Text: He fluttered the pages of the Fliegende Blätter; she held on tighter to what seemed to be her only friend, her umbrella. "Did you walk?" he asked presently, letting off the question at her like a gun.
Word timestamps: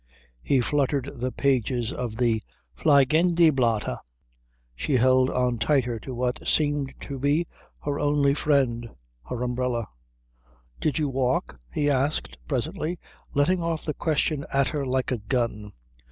He 0.41 0.61
fluttered 0.61 1.11
the 1.17 1.31
pages 1.31 1.91
of 1.93 2.17
the 2.17 2.41
Fliegende 2.75 3.51
Blätter; 3.51 3.99
she 4.75 4.93
held 4.95 5.29
on 5.29 5.59
tighter 5.59 5.99
to 5.99 6.15
what 6.15 6.39
seemed 6.43 6.95
to 7.01 7.19
be 7.19 7.45
her 7.83 7.99
only 7.99 8.33
friend, 8.33 8.89
her 9.29 9.43
umbrella. 9.43 9.89
"Did 10.79 10.97
you 10.97 11.07
walk?" 11.07 11.59
he 11.71 11.87
asked 11.87 12.35
presently, 12.47 12.97
letting 13.35 13.61
off 13.61 13.85
the 13.85 13.93
question 13.93 14.43
at 14.51 14.69
her 14.69 14.87
like 14.87 15.11
a 15.11 15.19
gun. 15.19 15.71